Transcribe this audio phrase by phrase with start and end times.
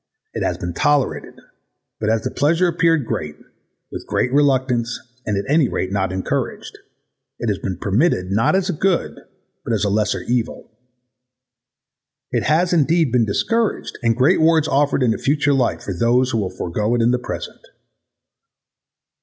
[0.33, 1.35] It has been tolerated,
[1.99, 3.35] but as the pleasure appeared great,
[3.91, 6.79] with great reluctance and at any rate not encouraged;
[7.37, 9.15] it has been permitted not as a good
[9.63, 10.71] but as a lesser evil.
[12.31, 16.31] It has indeed been discouraged and great rewards offered in a future life for those
[16.31, 17.61] who will forego it in the present.